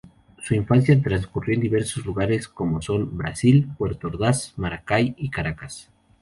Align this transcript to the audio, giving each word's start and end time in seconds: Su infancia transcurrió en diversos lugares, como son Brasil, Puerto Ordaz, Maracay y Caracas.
Su 0.41 0.55
infancia 0.55 0.99
transcurrió 0.99 1.53
en 1.53 1.61
diversos 1.61 2.03
lugares, 2.07 2.47
como 2.47 2.81
son 2.81 3.15
Brasil, 3.15 3.69
Puerto 3.77 4.07
Ordaz, 4.07 4.51
Maracay 4.57 5.13
y 5.15 5.29
Caracas. 5.29 5.91